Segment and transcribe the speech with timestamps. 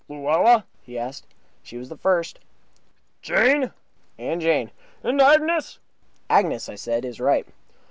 [0.09, 1.27] "Luella?" he asked.
[1.61, 2.39] "She was the first."
[3.21, 3.71] "Jane?"
[4.17, 4.71] "And Jane."
[5.03, 5.77] "And Agnes?"
[6.27, 7.45] "Agnes," I said, "is right."